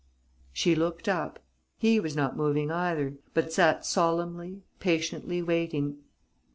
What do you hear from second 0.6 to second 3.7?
looked up. He was not moving either, but